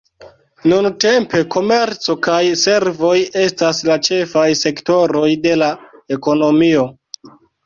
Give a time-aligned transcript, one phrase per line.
[0.71, 5.69] Nuntempe komerco kaj servoj estas la ĉefaj sektoroj de la
[6.19, 6.89] ekonomio.